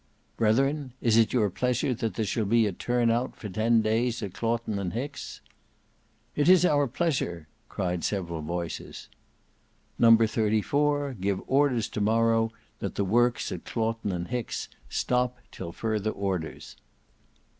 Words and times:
"Brethren, 0.35 0.93
is 0.99 1.15
it 1.15 1.31
your 1.31 1.51
pleasure 1.51 1.93
that 1.93 2.15
there 2.15 2.25
shall 2.25 2.45
be 2.47 2.65
a 2.65 2.71
turn 2.71 3.11
out 3.11 3.35
for 3.35 3.49
ten 3.49 3.83
days 3.83 4.23
at 4.23 4.33
Claughton 4.33 4.79
and 4.79 4.93
Hicks?" 4.93 5.41
"It 6.35 6.49
is 6.49 6.65
our 6.65 6.87
pleasure," 6.87 7.47
cried 7.69 8.03
several 8.03 8.41
voices. 8.41 9.09
"No.34, 9.99 11.19
give 11.21 11.39
orders 11.45 11.87
to 11.89 12.01
morrow 12.01 12.51
that 12.79 12.95
the 12.95 13.05
works 13.05 13.51
at 13.51 13.63
Claughton 13.63 14.11
and 14.11 14.29
Hicks 14.29 14.69
stop 14.89 15.37
till 15.51 15.71
further 15.71 16.09
orders." 16.09 16.77